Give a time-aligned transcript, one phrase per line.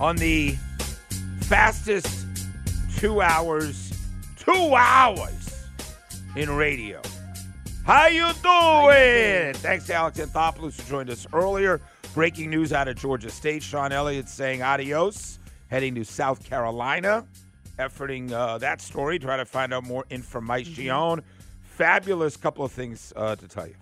[0.00, 0.56] on the
[1.42, 2.26] fastest
[2.96, 3.92] two hours,
[4.36, 5.66] two hours
[6.34, 7.00] in radio.
[7.84, 9.54] How you doing?
[9.54, 11.80] Thanks to Alex Anthopoulos who joined us earlier.
[12.14, 13.62] Breaking news out of Georgia State.
[13.62, 15.38] Shawn Elliott saying adios,
[15.68, 17.26] heading to South Carolina.
[17.78, 20.84] Efforting uh, that story, try to find out more information.
[20.84, 21.20] Mm-hmm.
[21.62, 23.74] Fabulous couple of things uh, to tell you.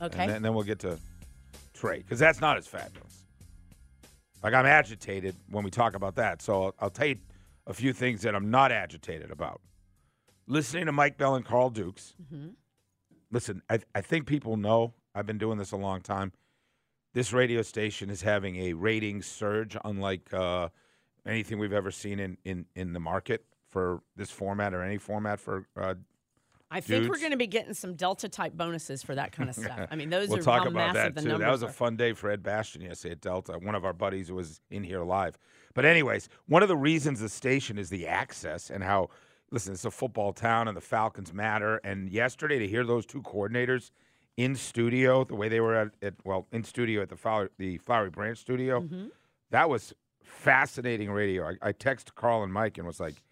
[0.00, 0.18] Okay.
[0.18, 0.98] And then, and then we'll get to
[1.74, 3.26] Trae, because that's not as fabulous.
[4.42, 6.42] Like, I'm agitated when we talk about that.
[6.42, 7.18] So I'll, I'll tell you
[7.66, 9.60] a few things that I'm not agitated about.
[10.46, 12.14] Listening to Mike Bell and Carl Dukes.
[13.30, 16.32] Listen, I, I think people know I've been doing this a long time.
[17.14, 20.68] This radio station is having a rating surge, unlike uh,
[21.26, 25.38] anything we've ever seen in, in, in the market for this format or any format
[25.40, 25.94] for uh,
[26.72, 29.54] I think we're going to be getting some Delta type bonuses for that kind of
[29.54, 29.88] stuff.
[29.90, 31.38] I mean, those we'll are talk how about massive that the too.
[31.38, 33.58] That was a fun day for Ed Bastian yesterday at Delta.
[33.58, 35.38] One of our buddies was in here live.
[35.74, 39.10] But anyways, one of the reasons the station is the access and how
[39.50, 41.76] listen, it's a football town and the Falcons matter.
[41.84, 43.90] And yesterday to hear those two coordinators
[44.38, 47.76] in studio, the way they were at, at well in studio at the Flowery, the
[47.78, 49.08] Flowery Branch studio, Mm-hmm.
[49.50, 49.92] that was
[50.22, 51.48] fascinating radio.
[51.48, 53.22] I, I texted Carl and Mike and was like,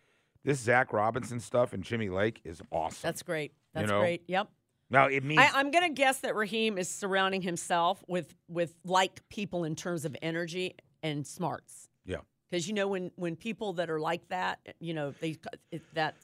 [0.45, 3.53] "This Zac Robinson stuff and Jimmy Lake is awesome." That's great.
[3.75, 4.23] That's know, great.
[4.27, 4.49] Yep.
[4.91, 8.75] now it means I, I'm going to guess that Raheem is surrounding himself with with
[8.85, 11.89] like people in terms of energy and smarts.
[12.05, 12.19] yeah.
[12.51, 15.37] Because you know when when people that are like that, you know they
[15.71, 16.17] it, that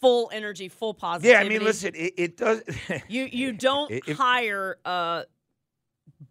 [0.00, 1.32] full energy, full positivity.
[1.38, 1.46] Yeah.
[1.46, 2.62] I mean, listen, it, it does.
[3.08, 5.22] You you don't If- hire uh,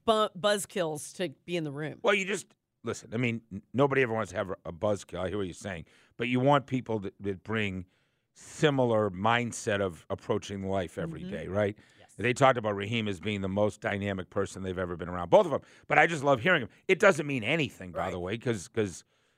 [0.05, 1.99] bu- buzzkills to be in the room.
[2.01, 2.47] Well, you just
[2.83, 3.11] listen.
[3.13, 3.41] I mean,
[3.73, 5.19] nobody ever wants to have a buzzkill.
[5.19, 5.85] I hear what you're saying,
[6.19, 7.85] but you want people that, that bring
[8.33, 11.31] similar mindset of approaching life every mm-hmm.
[11.31, 11.77] day, right?
[11.97, 12.09] Yes.
[12.17, 15.45] They talked about Raheem as being the most dynamic person they've ever been around, both
[15.45, 15.61] of them.
[15.87, 16.69] But I just love hearing him.
[16.89, 18.69] It doesn't mean anything, by the way, because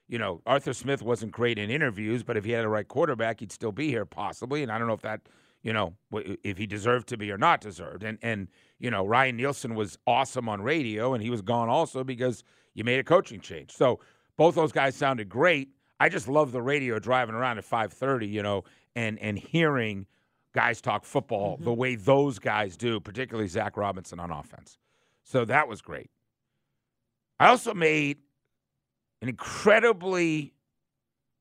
[0.08, 3.42] you know Arthur Smith wasn't great in interviews, but if he had the right quarterback,
[3.42, 4.64] he'd still be here possibly.
[4.64, 5.22] And I don't know if that
[5.62, 8.02] you know if he deserved to be or not deserved.
[8.03, 8.48] And and
[8.80, 12.44] you know Ryan Nielsen was awesome on radio, and he was gone also because
[12.74, 13.72] you made a coaching change.
[13.72, 14.00] So
[14.36, 15.69] both those guys sounded great.
[16.01, 18.63] I just love the radio driving around at 5:30, you know,
[18.95, 20.07] and and hearing
[20.51, 24.79] guys talk football the way those guys do, particularly Zac Robinson on offense.
[25.22, 26.09] So that was great.
[27.39, 28.17] I also made
[29.22, 30.56] an incredibly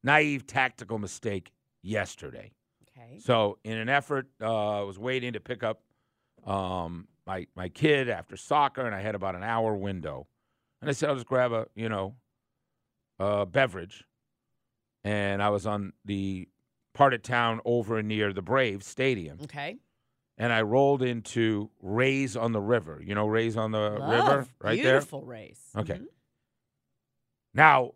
[0.05, 2.53] naive tactical mistake yesterday.
[2.83, 3.19] Okay.
[3.19, 5.81] So, in an effort, uh, I was waiting to pick up
[6.45, 10.27] um, my my kid after soccer, and I had about an hour window.
[10.83, 12.15] And I said, I'll just grab a you know
[13.19, 14.05] a beverage.
[15.05, 16.49] And I was on the
[16.93, 19.79] part of town over near the Braves Stadium, Okay.
[20.37, 23.01] and I rolled into Ray's on the River.
[23.03, 24.55] You know, Ray's on the river, Love.
[24.61, 25.71] right Beautiful race.
[25.77, 25.95] Okay.
[25.95, 26.07] Mhm.
[27.55, 27.93] Now,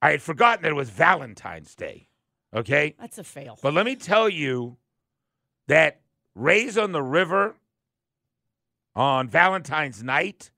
[0.00, 2.08] I had forgotten that it was Valentine's Day.
[2.54, 2.94] Okay.
[2.98, 3.58] That's a fail.
[3.62, 4.76] But let me tell you
[5.68, 6.00] that
[6.34, 7.54] Ray's on the River
[8.96, 10.50] on Valentine's night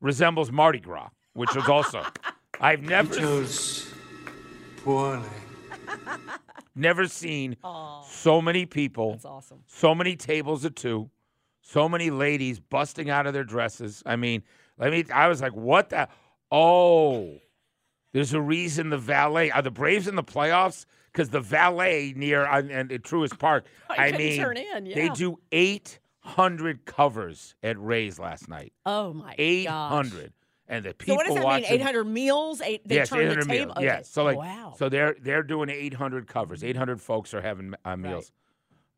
[0.00, 2.04] resembles Mardi Gras, which was also
[2.60, 3.92] I've never chose
[4.84, 5.28] poorly.
[6.74, 9.60] never seen Aw, so many people, that's awesome.
[9.66, 11.10] so many tables of two,
[11.62, 14.02] so many ladies busting out of their dresses.
[14.04, 14.42] I mean,
[14.78, 16.08] let me I was like, what the
[16.50, 17.38] oh
[18.12, 22.44] there's a reason the valet are the Braves in the playoffs because the valet near
[22.44, 23.66] uh, and at Truist Park.
[23.90, 28.72] I I mean, turn in, they do 800 covers at Ray's last night.
[28.84, 30.32] Oh my 800,
[30.68, 31.70] and the So people what does that watching.
[31.70, 31.80] mean?
[31.80, 32.60] 800 meals?
[32.60, 33.64] Eight, they yes, turn 800 the table.
[33.66, 33.76] meals.
[33.76, 33.84] Okay.
[33.86, 34.74] Yes, so like, wow.
[34.76, 36.64] so they're they're doing 800 covers.
[36.64, 38.32] 800 folks are having uh, meals.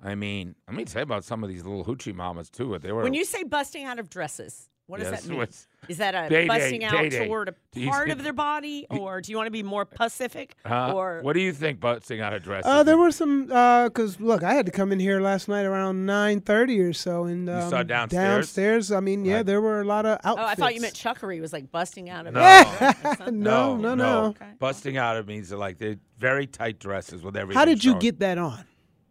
[0.02, 2.78] I mean, let me tell you about some of these little hoochie mamas too.
[2.78, 5.38] They were when you say busting out of dresses, what does Yes, that mean?
[5.38, 7.26] what's- Is that a Day day, busting out day day.
[7.26, 7.52] toward a
[7.86, 10.54] part think- of their body, or do you want to be more Pacific?
[10.64, 10.92] Huh?
[10.94, 12.70] or what do you think busting out of dresses?
[12.70, 16.06] Uh, there were some because look, I had to come in here last night around
[16.06, 18.46] nine thirty or so, and um, saw downstairs?
[18.46, 19.46] Downstairs, I mean, yeah, Right.
[19.46, 20.46] there were a lot of outfits.
[20.46, 20.50] oh.
[20.50, 22.34] I thought you meant chuckery was like busting out of.
[22.34, 22.40] No.
[22.40, 24.24] That's not- No, no, no.
[24.26, 24.46] Okay.
[24.58, 27.58] Busting out it means they're like they're very tight dresses with everything.
[27.58, 28.00] How did you showing.
[28.00, 28.64] get that on?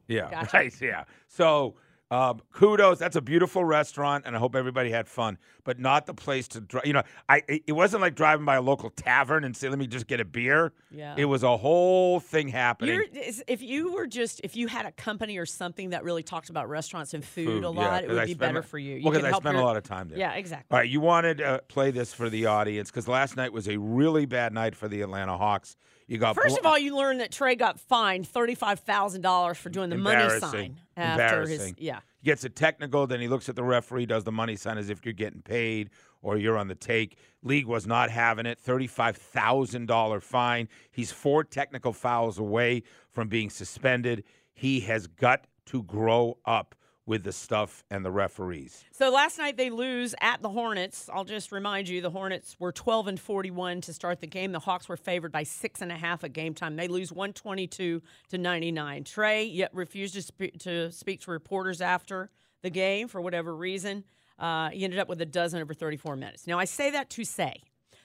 [0.07, 0.49] Yeah, Gotcha.
[0.57, 0.81] right.
[0.81, 1.03] Yeah.
[1.27, 1.75] So
[2.11, 2.99] um, kudos.
[2.99, 5.37] That's a beautiful restaurant, and I hope everybody had fun.
[5.63, 6.85] But not the place to drive.
[6.85, 9.79] You know, I it it wasn't like driving by a local tavern and say, "Let
[9.79, 11.15] me just get a beer." Yeah.
[11.17, 12.93] It was a whole thing happening.
[12.95, 13.05] You're,
[13.47, 16.69] if you were just if you had a company or something that really talked about
[16.69, 18.77] restaurants and food, Food, a yeah, lot, it 'cause would I be better a- for
[18.77, 18.95] you.
[18.97, 20.19] you Well, because I spent a lot of time there.
[20.19, 20.67] Yeah, exactly.
[20.75, 23.77] All right, you wanted to play this for the audience because last night was a
[23.77, 25.75] really bad night for the Atlanta Hawks.
[26.07, 29.21] You got First blo- of all, you learned that Trae got fined thirty five thousand
[29.21, 32.01] dollars for doing the money sign after his yeah.
[32.21, 34.89] He gets a technical, then he looks at the referee, does the money sign as
[34.89, 35.89] if you're getting paid,
[36.21, 37.17] or you're on the take.
[37.43, 38.59] League was not having it.
[38.63, 40.67] $35,000 fine.
[40.91, 44.23] He's four technical fouls away from being suspended.
[44.53, 46.75] He has got to grow up
[47.05, 48.83] with the stuff and the referees.
[48.91, 51.09] So last night they lose at the Hornets.
[51.13, 54.51] I'll just remind you the Hornets were 12 and 41 to start the game.
[54.51, 56.75] The Hawks were favored by six and a half at game time.
[56.75, 59.03] They lose 122 to 99.
[59.03, 62.31] Trae yet refused to, spe- to speak to reporters after
[62.63, 64.03] the game for whatever reason.
[64.39, 66.47] Uh, he ended up with a dozen over 34 minutes.
[66.47, 67.61] Now I say that to say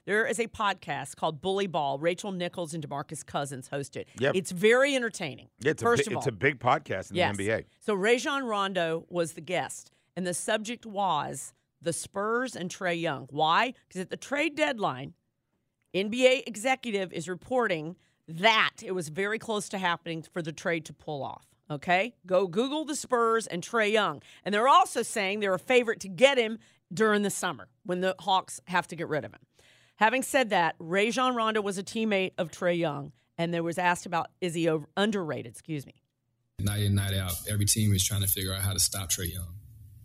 [0.06, 1.99] there is a podcast called Bully Ball.
[1.99, 4.08] Rachel Nichols and DeMarcus Cousins host it.
[4.19, 4.35] Yep.
[4.35, 5.49] It's very entertaining.
[5.64, 7.37] It's First a, bi- of it's all, a big podcast in yes.
[7.37, 7.64] the NBA.
[7.81, 11.52] So Rajon Rondo was the guest, and the subject was
[11.82, 13.26] the Spurs and Trae Young.
[13.31, 13.75] Why?
[13.88, 15.14] Because at the trade deadline,
[15.94, 17.96] NBA executive is reporting
[18.29, 21.46] that it was very close to happening for the trade to pull off.
[21.70, 26.00] Okay, go Google the Spurs and Trae Young, and they're also saying they're a favorite
[26.00, 26.58] to get him
[26.93, 29.41] during the summer when the Hawks have to get rid of him.
[30.00, 34.06] Having said that, Rajon Rondo was a teammate of Trae Young, and there was asked
[34.06, 35.52] about is he over, underrated?
[35.52, 35.93] Excuse me.
[36.58, 39.31] Night in, night out, every team is trying to figure out how to stop Trae
[39.31, 39.56] Young,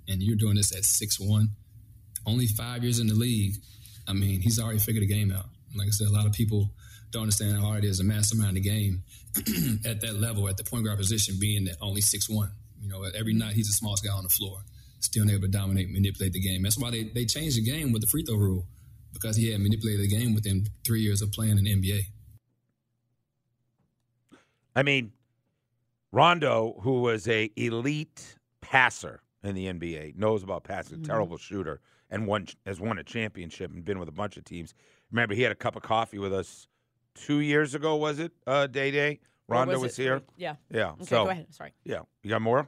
[0.09, 1.51] and you're doing this at six one,
[2.27, 3.53] only five years in the league.
[4.05, 5.45] I mean, he's already figured the game out.
[5.77, 6.71] Like I said, a lot of people
[7.11, 9.03] don't understand how hard it is to mastermind the game
[9.85, 12.51] at that level, at the point guard position, being that only six one.
[12.81, 14.57] You know, every night he's the smallest guy on the floor,
[14.99, 16.63] still able to dominate, manipulate the game.
[16.63, 18.67] That's why they, they changed the game with the free throw rule
[19.15, 22.01] because he had manipulated the game within three years of playing in the NBA.
[24.75, 25.11] I mean,
[26.11, 31.05] Rondo, who was a elite passer in the NBA, knows about passing, Mm-hmm.
[31.05, 34.73] terrible shooter, and won has won a championship and been with a bunch of teams.
[35.11, 36.67] Remember, he had a cup of coffee with us
[37.15, 37.95] two years ago.
[37.95, 39.19] Was it uh, Day Day?
[39.47, 40.21] Rondo was was, here.
[40.37, 40.55] Yeah.
[40.71, 40.91] Yeah.
[40.91, 41.53] Okay, so go ahead.
[41.53, 41.73] Sorry.
[41.83, 42.67] yeah, you got more.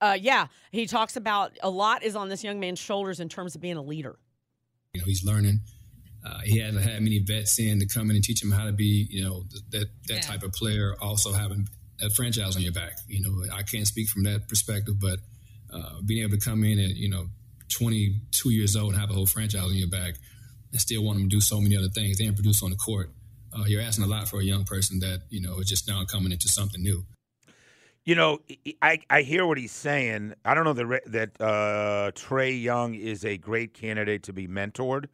[0.00, 3.54] Uh, yeah, he talks about a lot is on this young man's shoulders in terms
[3.54, 4.18] of being a leader.
[4.96, 5.60] You know, he's learning.
[6.24, 8.72] Uh, he hasn't had many vets in to come in and teach him how to
[8.72, 10.96] be, you know, th- that that type of player.
[11.00, 11.68] Also having
[12.00, 12.98] that franchise on your back.
[13.08, 15.18] You know, I can't speak from that perspective, but
[15.72, 17.26] uh, being able to come in at you know
[17.68, 20.14] 22 years old and have a whole franchise on your back,
[20.72, 23.10] and still want him to do so many other things and produce on the court.
[23.56, 26.04] Uh, you're asking a lot for a young person that you know is just now
[26.04, 27.04] coming into something new.
[28.06, 28.38] You know,
[28.80, 30.34] I, I hear what he's saying.
[30.44, 35.06] I don't know that that uh, Trae Young is a great candidate to be mentored.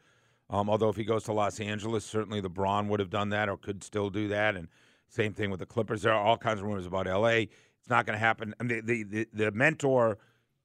[0.50, 3.56] Um, although if he goes to Los Angeles, certainly LeBron would have done that or
[3.56, 4.56] could still do that.
[4.56, 4.68] And
[5.08, 6.02] same thing with the Clippers.
[6.02, 7.44] There are all kinds of rumors about L.A.
[7.44, 8.54] It's not going to happen.
[8.60, 10.18] I mean, the, the the mentor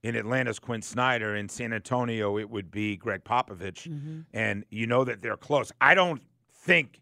[0.03, 1.33] in Atlanta is Quin Snyder.
[1.33, 3.88] In San Antonio, it would be Gregg Popovich.
[4.33, 5.71] And you know that they're close.
[5.80, 6.21] I don't
[6.53, 7.00] think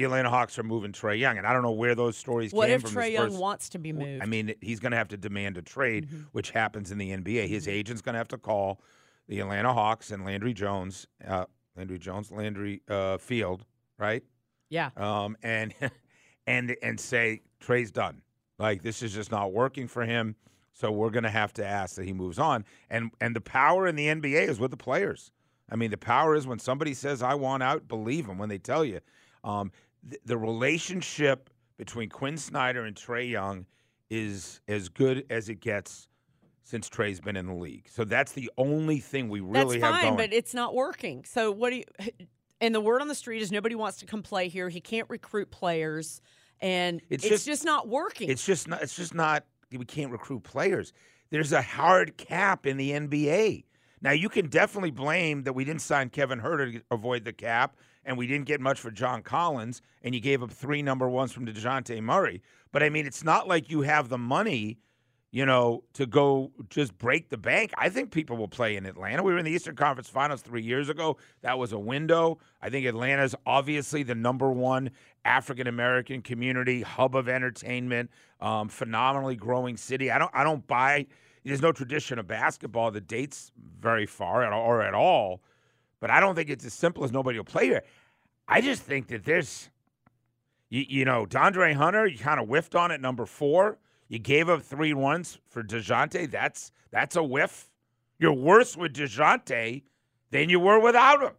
[0.00, 2.68] the Atlanta Hawks are moving Trae Young, and I don't know where those stories What
[2.68, 2.92] came if from.
[2.92, 3.38] Trae Young Spurs.
[3.38, 4.22] wants to be moved?
[4.22, 7.48] I mean, he's going to have to demand a trade, which happens in the NBA.
[7.48, 8.80] His agent's going to have to call
[9.28, 11.44] the Atlanta Hawks and Landry Jones, uh,
[11.76, 13.66] Landry Jones, Landry uh, Field,
[13.98, 14.22] right?
[14.70, 14.88] yeah.
[14.96, 15.74] Um, and
[16.46, 18.22] and and say Trae's done.
[18.58, 20.34] Like this is just not working for him.
[20.72, 22.64] So we're going to have to ask that he moves on.
[22.88, 25.30] And and the power in the NBA is with the players.
[25.70, 28.58] I mean, the power is when somebody says I want out, believe them when they
[28.58, 29.00] tell you.
[29.44, 29.72] Um,
[30.08, 33.66] th- the relationship between Quin Snyder and Trae Young
[34.10, 36.08] is as good as it gets
[36.64, 37.88] since Trae's been in the league.
[37.90, 39.78] So that's the only thing we really.
[39.78, 40.16] That's have fine, going.
[40.16, 41.24] but it's not working.
[41.24, 41.84] So what do you?
[42.62, 44.68] And the word on the street is nobody wants to come play here.
[44.68, 46.20] He can't recruit players,
[46.60, 48.28] and It's it's, just- just, not working.
[48.28, 48.82] It's just not.
[48.82, 49.46] It's just not.
[49.72, 50.92] We can't recruit players.
[51.30, 53.64] There's a hard cap in the NBA.
[54.02, 57.76] Now you can definitely blame that we didn't sign Kevin Huerter to avoid the cap,
[58.04, 61.32] and we didn't get much for John Collins, and you gave up three number ones
[61.32, 62.42] from Dejounte Murray.
[62.72, 64.78] But I mean, it's not like you have the money,
[65.32, 67.72] you know, to go just break the bank.
[67.76, 69.22] I think people will play in Atlanta.
[69.22, 71.18] We were in the Eastern Conference Finals three years ago.
[71.42, 72.38] That was a window.
[72.62, 74.90] I think Atlanta's obviously the number one
[75.24, 80.10] African American community hub of entertainment, um, phenomenally growing city.
[80.10, 80.30] I don't.
[80.32, 81.06] I don't buy.
[81.44, 85.42] There's no tradition of basketball that dates very far at, or at all.
[86.00, 87.82] But I don't think it's as simple as nobody will play here.
[88.48, 89.68] I just think that there's,
[90.70, 92.06] you, you know, De'Andre Hunter.
[92.06, 93.78] You kind of whiffed on it number four.
[94.08, 96.30] You gave up three ones for Dejounte.
[96.30, 97.70] That's that's a whiff.
[98.18, 99.82] You're worse with Dejounte
[100.30, 101.32] than you were without him.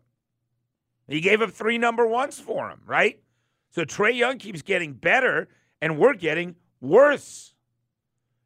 [1.07, 3.19] You gave up three number ones for him, right?
[3.71, 5.49] So Trae Young keeps getting better,
[5.81, 7.53] and we're getting worse.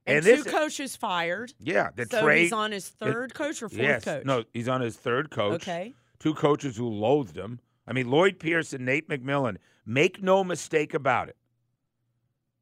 [0.08, 1.54] and this- two coaches fired.
[1.60, 2.42] Yeah, the so Trae.
[2.42, 4.26] he's on his third coach or fourth yes, coach.
[4.26, 5.62] no, he's on his third coach.
[5.64, 5.94] Okay.
[6.20, 7.60] Two coaches who loathed him.
[7.88, 9.58] I mean, Lloyd Pierce and Nate McMillan.
[9.86, 11.36] Make no mistake about it.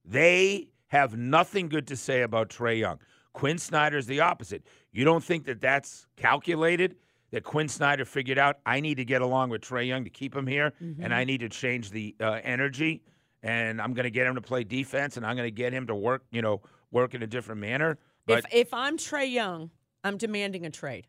[0.05, 3.00] They have nothing good to say about Trae Young.
[3.33, 4.63] Quin Snyder's the opposite.
[4.91, 6.95] You don't think that that's calculated?
[7.31, 10.36] that Quin Snyder figured out I need to get along with Trae Young to keep
[10.36, 11.01] him here, Mm-hmm.
[11.03, 13.01] and I need to change the uh, energy,
[13.41, 15.88] and I'm going to get him to play defense, and I'm going to get him
[15.88, 17.98] to work, you know, work in a different manner.
[18.27, 19.72] But if if I'm Trae Young,
[20.03, 21.07] I'm demanding a trade.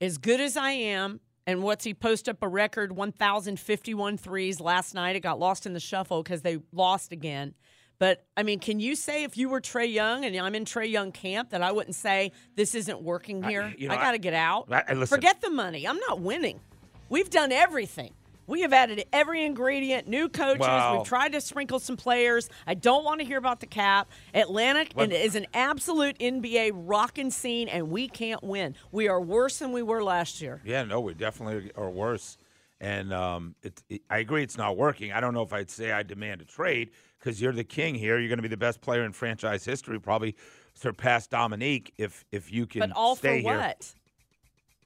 [0.00, 1.18] As good as I am,
[1.48, 5.16] and what's he post up a record 1,051 threes last night?
[5.16, 7.54] It got lost in the shuffle because they lost again.
[7.98, 10.88] But I mean, can you say if you were Trae Young and I'm in Trae
[10.90, 13.74] Young camp that I wouldn't say this isn't working I- here?
[13.78, 14.68] you know, I I- got to get out.
[14.70, 15.88] I- I- Forget the money.
[15.88, 16.60] I'm not winning.
[17.08, 18.12] We've done everything.
[18.48, 20.60] We have added every ingredient, new coaches.
[20.60, 22.48] Well- We've tried to sprinkle some players.
[22.66, 24.08] I don't want to hear about the cap.
[24.34, 28.74] Atlanta What- is an absolute NBA rocking scene, and we can't win.
[28.90, 30.62] We are worse than we were last year.
[30.64, 32.38] Yeah, no, we definitely are worse.
[32.80, 35.12] And um, it, it, I agree it's not working.
[35.12, 38.18] I don't know if I'd say I demand a trade because you're the king here.
[38.18, 40.36] You're going to be the best player in franchise history, probably
[40.74, 43.42] surpass Dominique if if you can But all for here.
[43.58, 43.92] what?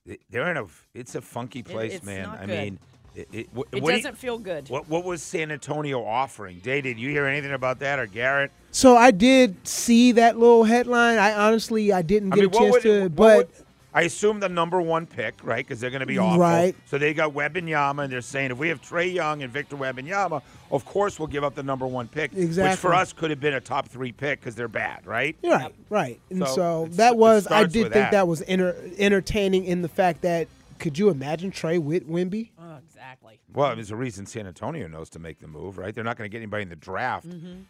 [0.06, 0.64] They- They're in a
[0.94, 2.28] it's a funky place, it's man.
[2.30, 2.78] I mean,
[3.14, 4.68] it, it, wh- It what do you- doesn't feel good.
[4.68, 6.58] what what was San Antonio offering?
[6.60, 8.50] Day, did you hear anything about that or Garrett?
[8.70, 11.18] So I did see that little headline.
[11.18, 13.48] I honestly I didn't I get mean, a chance would, to, but would-
[13.94, 15.58] I assume the number one pick, right?
[15.58, 16.38] Because they're going to be awful.
[16.40, 16.74] Right.
[16.86, 19.52] So they got Wembanyama, and Yama, and they're saying if we have Trae Young and
[19.52, 20.40] Victor Wembanyama,
[20.70, 22.70] of course we'll give up the number one pick, Exactly.
[22.70, 25.36] which for us could have been a top three pick because they're bad, right?
[25.44, 26.18] right, right.
[26.30, 28.12] And So so, that was I did think that.
[28.12, 32.48] that, was enter, entertaining in the fact that could you imagine Trae with Wemby?
[32.72, 33.38] Oh, exactly.
[33.52, 35.94] Well, there's a reason San Antonio knows to make the move, right?
[35.94, 37.28] They're not going to get anybody in the draft.
[37.28, 37.62] Mm-hmm.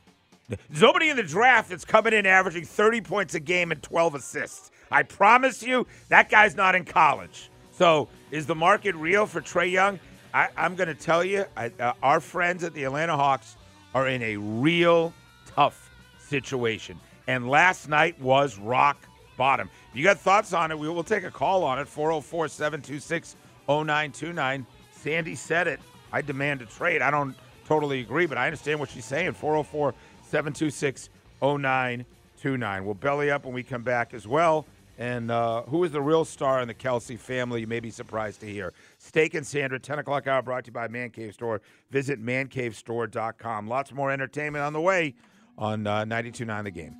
[0.48, 4.16] There's nobody in the draft that's coming in averaging 30 points a game and 12
[4.16, 4.70] assists.
[4.90, 7.50] I promise you, that guy's not in college.
[7.72, 9.98] So, is the market real for Trae Young?
[10.34, 13.56] I, I'm going to tell you, I, uh, our friends at the Atlanta Hawks
[13.94, 15.12] are in a real
[15.46, 16.98] tough situation.
[17.26, 18.98] And last night was rock
[19.36, 19.70] bottom.
[19.90, 23.36] If you got thoughts on it, we will take a call on it 404 726
[23.68, 24.66] 0929.
[25.02, 25.80] Sandy said it.
[26.12, 27.02] I demand a trade.
[27.02, 27.34] I don't
[27.66, 29.32] totally agree, but I understand what she's saying.
[29.32, 31.08] 404 726
[31.40, 32.84] 0929.
[32.84, 34.66] We'll belly up when we come back as well.
[34.98, 37.62] And uh, who is the real star in the Kelce family?
[37.62, 38.72] You may be surprised to hear.
[38.98, 41.60] Steak and Sandra, 10 o'clock hour, brought to you by Man Cave Store.
[41.90, 43.66] Visit mancavestore.com.
[43.66, 45.14] Lots more entertainment on the way
[45.58, 46.94] on uh, 92.9 The Game.